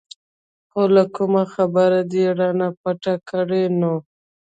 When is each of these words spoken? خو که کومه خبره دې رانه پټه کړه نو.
خو 0.71 0.83
که 0.93 1.03
کومه 1.15 1.43
خبره 1.53 1.99
دې 2.11 2.23
رانه 2.37 2.69
پټه 2.81 3.13
کړه 3.29 3.61
نو. 3.79 3.93